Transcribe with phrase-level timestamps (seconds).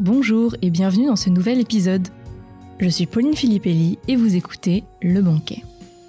[0.00, 2.08] bonjour et bienvenue dans ce nouvel épisode.
[2.80, 5.62] Je suis Pauline Filippelli et vous écoutez Le Banquet.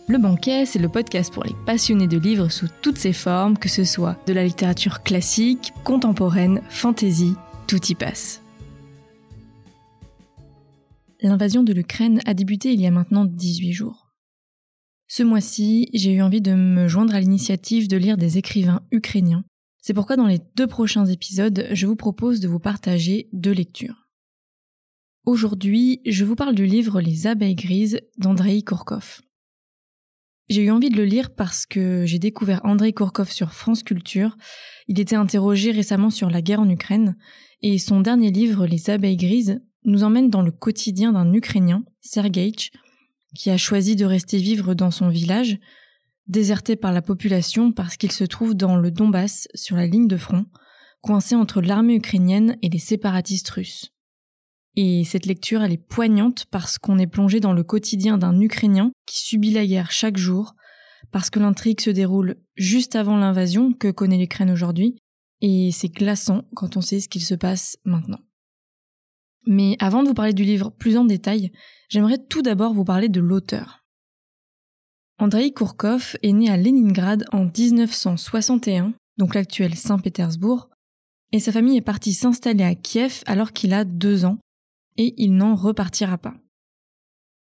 [0.07, 3.69] Le Banquet, c'est le podcast pour les passionnés de livres sous toutes ses formes, que
[3.69, 7.35] ce soit de la littérature classique, contemporaine, fantasy,
[7.67, 8.41] tout y passe.
[11.21, 14.13] L'invasion de l'Ukraine a débuté il y a maintenant 18 jours.
[15.07, 19.43] Ce mois-ci, j'ai eu envie de me joindre à l'initiative de lire des écrivains ukrainiens
[19.83, 24.07] c'est pourquoi dans les deux prochains épisodes, je vous propose de vous partager deux lectures.
[25.25, 29.19] Aujourd'hui, je vous parle du livre Les abeilles grises d'Andrei Kourkov.
[30.47, 34.37] J'ai eu envie de le lire parce que j'ai découvert Andrei Kourkov sur France Culture.
[34.87, 37.17] Il était interrogé récemment sur la guerre en Ukraine
[37.61, 42.71] et son dernier livre, Les abeilles grises, nous emmène dans le quotidien d'un Ukrainien, Sergeïch,
[43.35, 45.59] qui a choisi de rester vivre dans son village
[46.27, 50.17] déserté par la population parce qu'il se trouve dans le Donbass, sur la ligne de
[50.17, 50.45] front,
[51.01, 53.91] coincé entre l'armée ukrainienne et les séparatistes russes.
[54.75, 58.91] Et cette lecture, elle est poignante parce qu'on est plongé dans le quotidien d'un Ukrainien
[59.05, 60.55] qui subit la guerre chaque jour,
[61.11, 64.97] parce que l'intrigue se déroule juste avant l'invasion que connaît l'Ukraine aujourd'hui,
[65.41, 68.21] et c'est glaçant quand on sait ce qu'il se passe maintenant.
[69.45, 71.51] Mais avant de vous parler du livre plus en détail,
[71.89, 73.82] j'aimerais tout d'abord vous parler de l'auteur.
[75.23, 80.69] Andrei Kourkov est né à Leningrad en 1961, donc l'actuel Saint-Pétersbourg,
[81.31, 84.37] et sa famille est partie s'installer à Kiev alors qu'il a deux ans,
[84.97, 86.33] et il n'en repartira pas.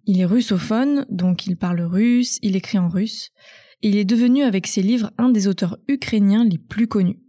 [0.06, 3.30] Il est russophone, donc il parle russe, il écrit en russe,
[3.82, 7.22] et il est devenu avec ses livres un des auteurs ukrainiens les plus connus.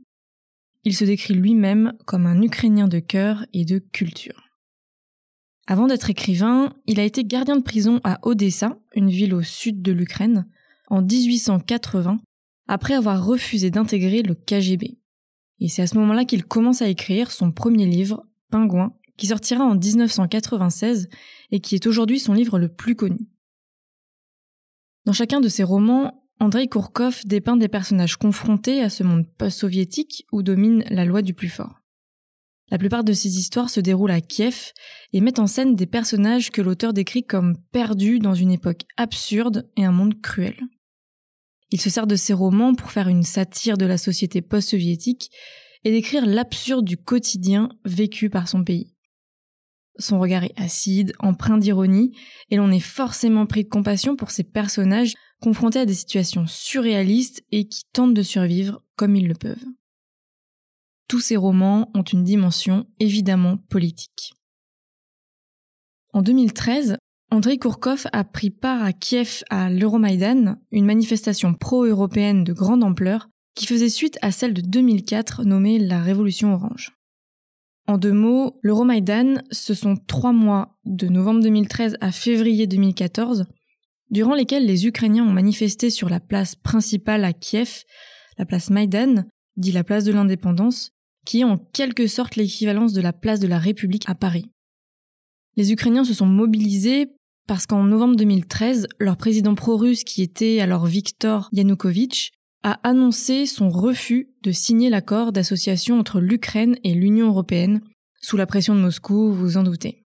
[0.83, 4.50] Il se décrit lui-même comme un Ukrainien de cœur et de culture.
[5.71, 9.83] Avant d'être écrivain, il a été gardien de prison à Odessa, une ville au sud
[9.83, 10.49] de l'Ukraine,
[10.89, 12.19] en 1880,
[12.67, 14.99] après avoir refusé d'intégrer le KGB.
[15.61, 19.63] Et c'est à ce moment-là qu'il commence à écrire son premier livre, Pingouin, qui sortira
[19.63, 21.09] en 1996
[21.53, 23.29] et qui est aujourd'hui son livre le plus connu.
[25.05, 30.27] Dans chacun de ses romans, Andrei Kourkov dépeint des personnages confrontés à ce monde post-soviétique
[30.33, 31.80] où domine la loi du plus fort.
[32.71, 34.73] La plupart de ces histoires se déroulent à Kiev
[35.13, 39.69] et mettent en scène des personnages que l'auteur décrit comme perdus dans une époque absurde
[39.77, 40.57] et un monde cruel.
[41.73, 45.31] Il se sert de ses romans pour faire une satire de la société post-soviétique
[45.85, 48.95] et décrire l'absurde du quotidien vécu par son pays.
[49.99, 52.17] Son regard est acide, empreint d'ironie,
[52.51, 57.43] et l'on est forcément pris de compassion pour ces personnages confrontés à des situations surréalistes
[57.51, 59.65] et qui tentent de survivre comme ils le peuvent
[61.11, 64.35] tous ces romans ont une dimension évidemment politique.
[66.13, 66.99] En 2013,
[67.33, 73.29] Andrei Kourkov a pris part à Kiev à l'Euromaïdan, une manifestation pro-européenne de grande ampleur
[73.57, 76.93] qui faisait suite à celle de 2004 nommée la Révolution Orange.
[77.89, 83.47] En deux mots, l'Euromaïdan, ce sont trois mois de novembre 2013 à février 2014,
[84.11, 87.83] durant lesquels les Ukrainiens ont manifesté sur la place principale à Kiev,
[88.39, 89.25] la place Maïdan,
[89.57, 90.93] dit la place de l'indépendance,
[91.25, 94.51] qui est en quelque sorte l'équivalence de la place de la République à Paris.
[95.57, 97.09] Les Ukrainiens se sont mobilisés
[97.47, 102.33] parce qu'en novembre 2013, leur président pro-russe, qui était alors Viktor Yanukovych,
[102.63, 107.81] a annoncé son refus de signer l'accord d'association entre l'Ukraine et l'Union européenne,
[108.21, 110.05] sous la pression de Moscou, vous en doutez.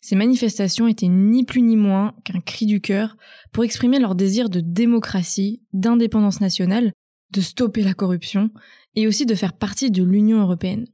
[0.00, 3.16] Ces manifestations étaient ni plus ni moins qu'un cri du cœur
[3.52, 6.92] pour exprimer leur désir de démocratie, d'indépendance nationale,
[7.32, 8.50] de stopper la corruption
[8.96, 10.86] et aussi de faire partie de l'Union européenne.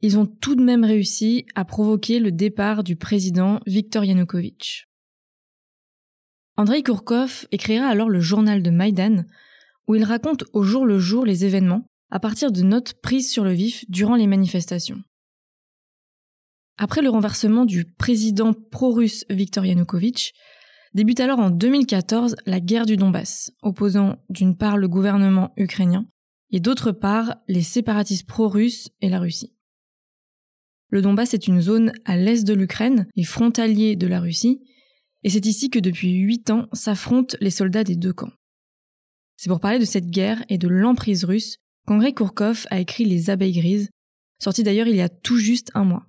[0.00, 4.86] Ils ont tout de même réussi à provoquer le départ du président Viktor Yanukovych.
[6.56, 9.24] Andrei Kourkov écrira alors le journal de Maïdan,
[9.88, 13.42] où il raconte au jour le jour les événements à partir de notes prises sur
[13.42, 15.02] le vif durant les manifestations.
[16.76, 20.32] Après le renversement du président pro-russe Viktor Yanukovych,
[20.92, 26.06] débute alors en 2014 la guerre du Donbass, opposant d'une part le gouvernement ukrainien
[26.54, 29.52] et d'autre part les séparatistes pro-russes et la Russie.
[30.88, 34.60] Le Donbass est une zone à l'est de l'Ukraine et frontalier de la Russie,
[35.24, 38.30] et c'est ici que depuis huit ans s'affrontent les soldats des deux camps.
[39.36, 41.56] C'est pour parler de cette guerre et de l'emprise russe
[41.88, 43.90] qu'Andrei Kourkov a écrit Les abeilles grises,
[44.40, 46.06] sorti d'ailleurs il y a tout juste un mois.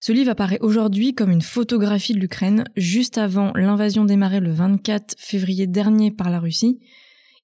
[0.00, 5.14] Ce livre apparaît aujourd'hui comme une photographie de l'Ukraine juste avant l'invasion démarrée le 24
[5.18, 6.80] février dernier par la Russie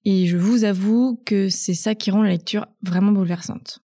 [0.09, 3.79] et je vous avoue que c'est ça qui rend la lecture vraiment bouleversante.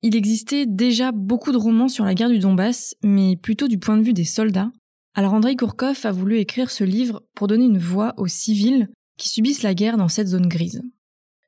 [0.00, 3.96] Il existait déjà beaucoup de romans sur la guerre du Donbass, mais plutôt du point
[3.96, 4.70] de vue des soldats.
[5.14, 9.28] Alors Andrei Kourkov a voulu écrire ce livre pour donner une voix aux civils qui
[9.28, 10.82] subissent la guerre dans cette zone grise.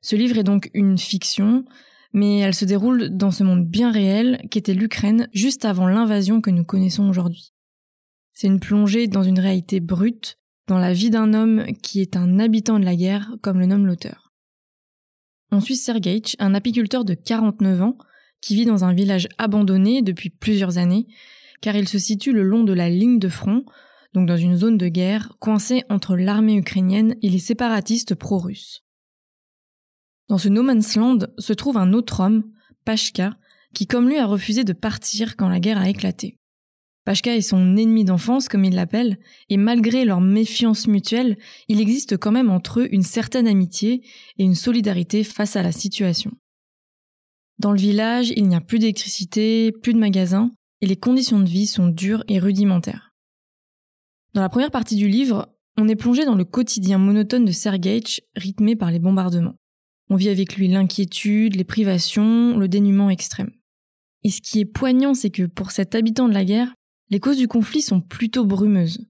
[0.01, 1.63] Ce livre est donc une fiction,
[2.11, 6.51] mais elle se déroule dans ce monde bien réel qu'était l'Ukraine juste avant l'invasion que
[6.51, 7.53] nous connaissons aujourd'hui.
[8.33, 10.37] C'est une plongée dans une réalité brute,
[10.67, 13.85] dans la vie d'un homme qui est un habitant de la guerre, comme le nomme
[13.85, 14.33] l'auteur.
[15.51, 17.97] On suit Sergeitch, un apiculteur de 49 ans,
[18.41, 21.07] qui vit dans un village abandonné depuis plusieurs années,
[21.61, 23.63] car il se situe le long de la ligne de front,
[24.13, 28.83] donc dans une zone de guerre, coincée entre l'armée ukrainienne et les séparatistes pro-russes.
[30.29, 30.79] Dans ce no land
[31.37, 32.43] se trouve un autre homme,
[32.85, 33.37] Pashka,
[33.73, 36.39] qui comme lui a refusé de partir quand la guerre a éclaté.
[37.05, 39.19] Pashka est son ennemi d'enfance, comme il l'appelle,
[39.49, 41.37] et malgré leur méfiance mutuelle,
[41.67, 44.01] il existe quand même entre eux une certaine amitié
[44.37, 46.31] et une solidarité face à la situation.
[47.59, 51.47] Dans le village, il n'y a plus d'électricité, plus de magasins, et les conditions de
[51.47, 53.13] vie sont dures et rudimentaires.
[54.33, 55.47] Dans la première partie du livre,
[55.77, 59.55] on est plongé dans le quotidien monotone de Sergeitch, rythmé par les bombardements.
[60.09, 63.51] On vit avec lui l'inquiétude, les privations, le dénuement extrême.
[64.23, 66.73] Et ce qui est poignant, c'est que pour cet habitant de la guerre,
[67.09, 69.07] les causes du conflit sont plutôt brumeuses.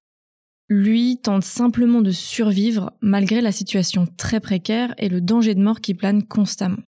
[0.68, 5.80] Lui tente simplement de survivre malgré la situation très précaire et le danger de mort
[5.80, 6.82] qui plane constamment.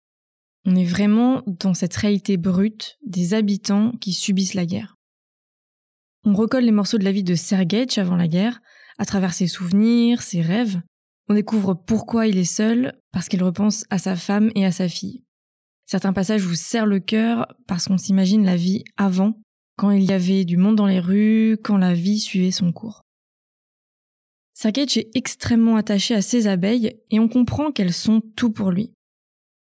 [0.66, 4.96] On est vraiment dans cette réalité brute des habitants qui subissent la guerre.
[6.26, 8.60] On recolle les morceaux de la vie de Sergej avant la guerre,
[8.98, 10.82] à travers ses souvenirs, ses rêves.
[11.30, 14.90] On découvre pourquoi il est seul, parce qu'il repense à sa femme et à sa
[14.90, 15.24] fille.
[15.86, 19.40] Certains passages vous serrent le cœur parce qu'on s'imagine la vie avant
[19.78, 23.04] quand il y avait du monde dans les rues, quand la vie suivait son cours.
[24.54, 28.92] Sergej est extrêmement attaché à ses abeilles et on comprend qu'elles sont tout pour lui.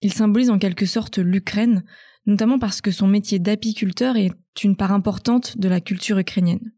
[0.02, 1.84] Il symbolise en quelque sorte l'Ukraine,
[2.26, 4.32] notamment parce que son métier d'apiculteur est
[4.62, 6.72] une part importante de la culture ukrainienne.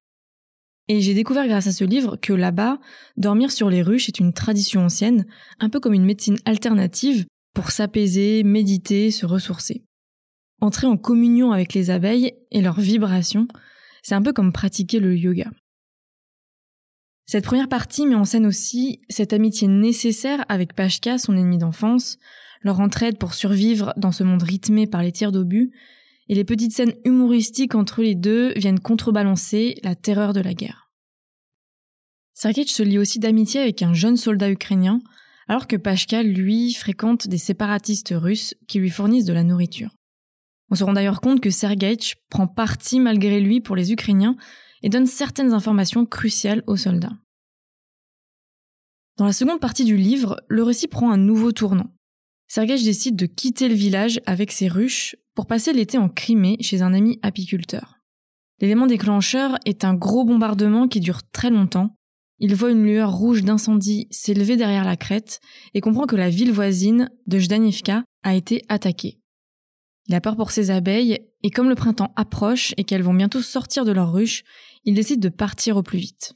[0.88, 2.78] Et j'ai découvert grâce à ce livre que là-bas,
[3.16, 5.26] dormir sur les ruches est une tradition ancienne,
[5.58, 9.84] un peu comme une médecine alternative pour s'apaiser, méditer, se ressourcer.
[10.60, 13.46] Entrer en communion avec les abeilles et leurs vibrations,
[14.02, 15.50] c'est un peu comme pratiquer le yoga.
[17.26, 22.18] Cette première partie met en scène aussi cette amitié nécessaire avec Pashka, son ennemi d'enfance,
[22.62, 25.72] leur entraide pour survivre dans ce monde rythmé par les tirs d'obus,
[26.28, 30.90] et les petites scènes humoristiques entre les deux viennent contrebalancer la terreur de la guerre.
[32.34, 35.00] Sergej se lie aussi d'amitié avec un jeune soldat ukrainien,
[35.48, 39.90] alors que Pashka, lui, fréquente des séparatistes russes qui lui fournissent de la nourriture.
[40.70, 44.36] On se rend d'ailleurs compte que Sergej prend parti malgré lui pour les Ukrainiens
[44.82, 47.16] et donne certaines informations cruciales aux soldats.
[49.16, 51.90] Dans la seconde partie du livre, le récit prend un nouveau tournant.
[52.48, 56.82] Sergej décide de quitter le village avec ses ruches pour passer l'été en Crimée chez
[56.82, 57.98] un ami apiculteur.
[58.60, 61.94] L'élément déclencheur est un gros bombardement qui dure très longtemps.
[62.38, 65.40] Il voit une lueur rouge d'incendie s'élever derrière la crête
[65.74, 69.18] et comprend que la ville voisine de Jdanivka a été attaquée.
[70.08, 73.42] Il a peur pour ses abeilles, et comme le printemps approche et qu'elles vont bientôt
[73.42, 74.44] sortir de leur ruche,
[74.84, 76.34] il décide de partir au plus vite.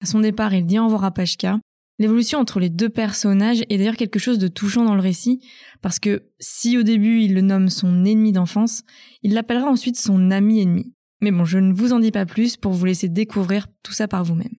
[0.00, 1.58] À son départ, il dit au revoir à Pashka.
[1.98, 5.40] L'évolution entre les deux personnages est d'ailleurs quelque chose de touchant dans le récit,
[5.80, 8.82] parce que si au début il le nomme son ennemi d'enfance,
[9.22, 10.92] il l'appellera ensuite son ami ennemi.
[11.20, 14.08] Mais bon, je ne vous en dis pas plus pour vous laisser découvrir tout ça
[14.08, 14.54] par vous-même.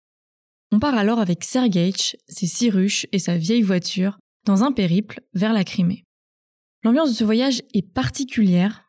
[0.70, 5.20] On part alors avec Sergeitch, ses six ruches et sa vieille voiture dans un périple
[5.34, 6.04] vers la Crimée.
[6.84, 8.84] L'ambiance de ce voyage est particulière.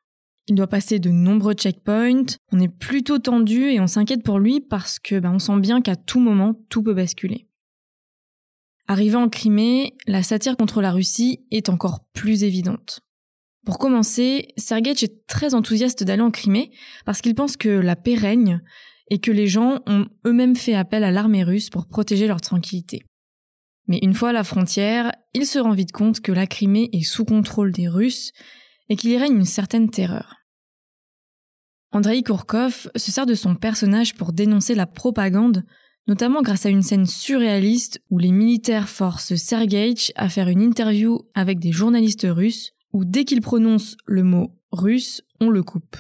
[0.48, 4.60] Il doit passer de nombreux checkpoints, on est plutôt tendu et on s'inquiète pour lui
[4.60, 7.48] parce que ben, on sent bien qu'à tout moment tout peut basculer.
[8.88, 13.00] Arrivé en Crimée, la satire contre la Russie est encore plus évidente.
[13.66, 16.72] Pour commencer, Sergej est très enthousiaste d'aller en Crimée
[17.06, 18.62] parce qu'il pense que la paix règne
[19.10, 23.04] et que les gens ont eux-mêmes fait appel à l'armée russe pour protéger leur tranquillité.
[23.88, 27.04] Mais une fois à la frontière, il se rend vite compte que la Crimée est
[27.04, 28.32] sous contrôle des Russes
[28.90, 30.36] et qu'il y règne une certaine terreur.
[31.92, 35.64] Andrei Kourkov se sert de son personnage pour dénoncer la propagande,
[36.08, 41.22] notamment grâce à une scène surréaliste où les militaires forcent Sergeitch à faire une interview
[41.34, 45.98] avec des journalistes russes où dès qu'il prononce le mot russe, on le coupe.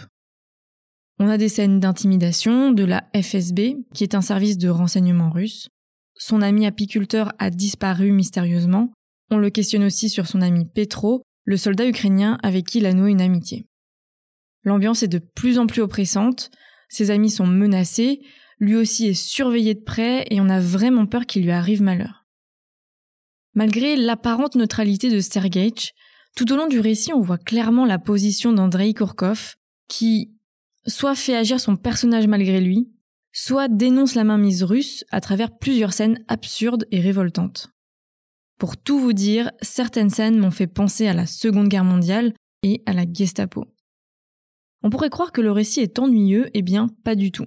[1.17, 5.69] On a des scènes d'intimidation de la FSB, qui est un service de renseignement russe,
[6.17, 8.91] son ami apiculteur a disparu mystérieusement.
[9.31, 12.93] On le questionne aussi sur son ami Petro, le soldat ukrainien avec qui il a
[12.93, 13.67] noué une amitié.
[14.63, 16.49] L'ambiance est de plus en plus oppressante,
[16.89, 18.21] ses amis sont menacés,
[18.59, 22.25] lui aussi est surveillé de près et on a vraiment peur qu'il lui arrive malheur.
[23.53, 25.91] Malgré l'apparente neutralité de Sergeitch,
[26.35, 29.55] tout au long du récit on voit clairement la position d'Andrei Kourkov,
[29.87, 30.31] qui
[30.87, 32.89] soit fait agir son personnage malgré lui,
[33.35, 37.69] soit dénonce la mainmise russe à travers plusieurs scènes absurdes et révoltantes.
[38.57, 42.81] Pour tout vous dire, certaines scènes m'ont fait penser à la Seconde Guerre mondiale et
[42.85, 43.65] à la Gestapo.
[44.83, 47.45] On pourrait croire que le récit est ennuyeux, eh bien pas du tout.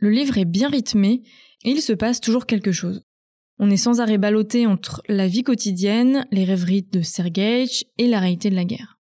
[0.00, 1.22] Le livre est bien rythmé
[1.64, 3.02] et il se passe toujours quelque chose.
[3.58, 8.20] On est sans arrêt ballotté entre la vie quotidienne, les rêveries de Sergej et la
[8.20, 8.98] réalité de la guerre.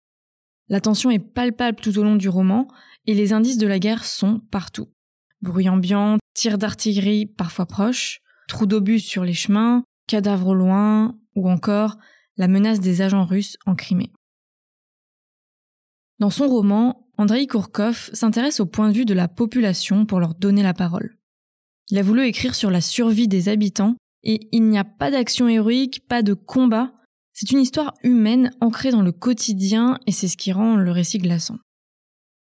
[0.68, 2.66] La tension est palpable tout au long du roman
[3.06, 4.88] et les indices de la guerre sont partout.
[5.44, 11.50] Bruit ambiant, tirs d'artillerie parfois proches, trous d'obus sur les chemins, cadavres au loin ou
[11.50, 11.98] encore
[12.38, 14.10] la menace des agents russes en Crimée.
[16.18, 20.34] Dans son roman, Andrei Kourkov s'intéresse au point de vue de la population pour leur
[20.34, 21.18] donner la parole.
[21.90, 25.46] Il a voulu écrire sur la survie des habitants et il n'y a pas d'action
[25.46, 26.94] héroïque, pas de combat.
[27.34, 31.18] C'est une histoire humaine ancrée dans le quotidien et c'est ce qui rend le récit
[31.18, 31.58] glaçant.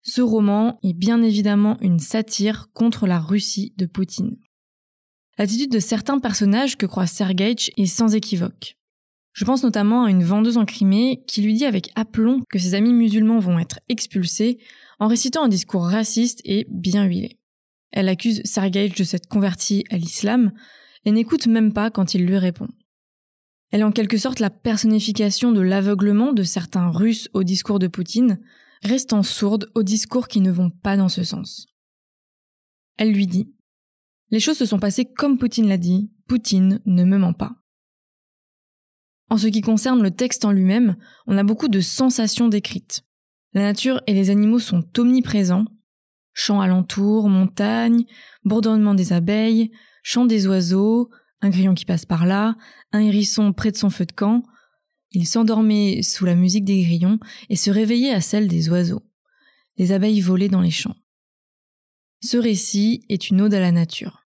[0.06, 4.36] Ce roman est bien évidemment une satire contre la Russie de Poutine.
[5.38, 8.76] L'attitude de certains personnages que croit Sergej est sans équivoque.
[9.32, 12.74] Je pense notamment à une vendeuse en Crimée qui lui dit avec aplomb que ses
[12.74, 14.58] amis musulmans vont être expulsés
[15.00, 17.38] en récitant un discours raciste et bien huilé.
[17.90, 20.52] Elle accuse Sergej de s'être converti à l'islam
[21.06, 22.68] et n'écoute même pas quand il lui répond.
[23.70, 27.88] Elle est en quelque sorte la personnification de l'aveuglement de certains Russes au discours de
[27.88, 28.38] Poutine,
[28.84, 31.66] restant sourde aux discours qui ne vont pas dans ce sens.
[32.96, 33.52] Elle lui dit
[34.30, 37.56] Les choses se sont passées comme Poutine l'a dit, Poutine ne me ment pas.
[39.30, 43.02] En ce qui concerne le texte en lui-même, on a beaucoup de sensations décrites.
[43.52, 45.64] La nature et les animaux sont omniprésents.
[46.32, 48.04] Champs alentour, montagnes,
[48.44, 49.70] bourdonnement des abeilles,
[50.02, 51.10] chant des oiseaux,
[51.40, 52.56] un grillon qui passe par là,
[52.92, 54.42] un hérisson près de son feu de camp.
[55.14, 59.02] Il s'endormait sous la musique des grillons et se réveillait à celle des oiseaux.
[59.76, 60.96] Les abeilles volaient dans les champs.
[62.20, 64.24] Ce récit est une ode à la nature.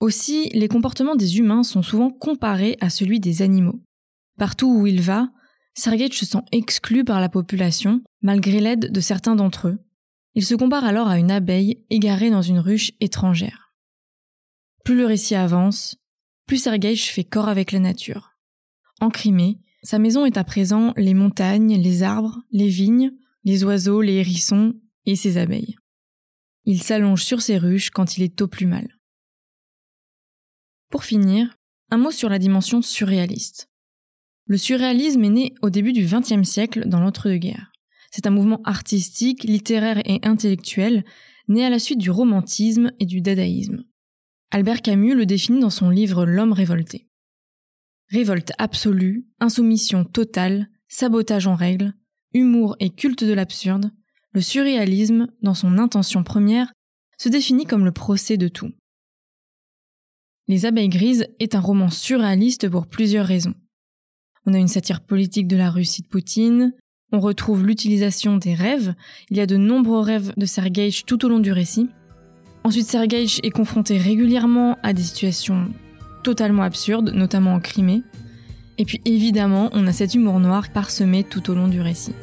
[0.00, 3.82] Aussi, les comportements des humains sont souvent comparés à celui des animaux.
[4.38, 5.30] Partout où il va,
[5.74, 9.78] Sergej se sent exclu par la population, malgré l'aide de certains d'entre eux.
[10.34, 13.74] Il se compare alors à une abeille égarée dans une ruche étrangère.
[14.84, 15.96] Plus le récit avance,
[16.46, 18.29] plus Sergej fait corps avec la nature.
[19.00, 23.12] En Crimée, sa maison est à présent les montagnes, les arbres, les vignes,
[23.44, 24.74] les oiseaux, les hérissons
[25.06, 25.76] et ses abeilles.
[26.66, 28.98] Il s'allonge sur ses ruches quand il est au plus mal.
[30.90, 31.56] Pour finir,
[31.90, 33.70] un mot sur la dimension surréaliste.
[34.46, 37.72] Le surréalisme est né au début du XXe siècle dans l'entre-deux-guerres.
[38.10, 41.04] C'est un mouvement artistique, littéraire et intellectuel
[41.48, 43.84] né à la suite du romantisme et du dadaïsme.
[44.50, 47.09] Albert Camus le définit dans son livre L'homme révolté.
[48.10, 51.94] Révolte absolue, insoumission totale, sabotage en règle,
[52.32, 53.92] humour et culte de l'absurde,
[54.32, 56.72] le surréalisme, dans son intention première,
[57.18, 58.72] se définit comme le procès de tout.
[60.48, 63.54] Les Abeilles Grises est un roman surréaliste pour plusieurs raisons.
[64.46, 66.72] On a une satire politique de la Russie de Poutine,
[67.12, 68.94] on retrouve l'utilisation des rêves,
[69.30, 71.88] il y a de nombreux rêves de Sergei tout au long du récit,
[72.62, 75.70] Ensuite, Sergej est confronté régulièrement à des situations
[76.22, 78.02] totalement absurdes, notamment en Crimée.
[78.78, 82.14] Et puis évidemment, on a cet humour noir parsemé tout au long du récit.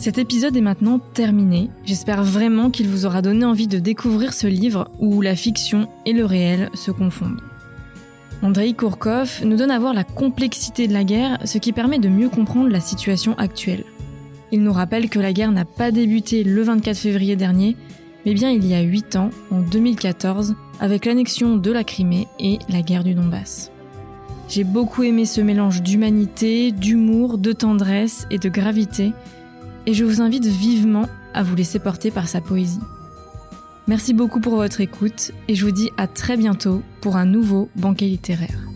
[0.00, 1.68] Cet épisode est maintenant terminé.
[1.84, 6.14] J'espère vraiment qu'il vous aura donné envie de découvrir ce livre où la fiction et
[6.14, 7.42] le réel se confondent.
[8.42, 12.08] Andrei Kourkov nous donne à voir la complexité de la guerre, ce qui permet de
[12.08, 13.84] mieux comprendre la situation actuelle.
[14.52, 17.76] Il nous rappelle que la guerre n'a pas débuté le 24 février dernier,
[18.24, 22.58] mais bien il y a 8 ans, en 2014, avec l'annexion de la Crimée et
[22.68, 23.70] la guerre du Donbass.
[24.48, 29.12] J'ai beaucoup aimé ce mélange d'humanité, d'humour, de tendresse et de gravité,
[29.86, 32.80] et je vous invite vivement à vous laisser porter par sa poésie.
[33.86, 37.68] Merci beaucoup pour votre écoute, et je vous dis à très bientôt pour un nouveau
[37.76, 38.69] banquet littéraire.